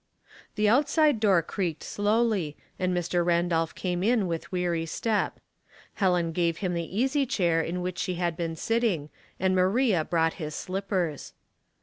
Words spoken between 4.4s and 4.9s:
weary